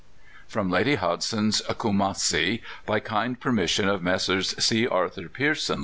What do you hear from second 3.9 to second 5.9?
Messrs. C. Arthur Pearson, Ltd.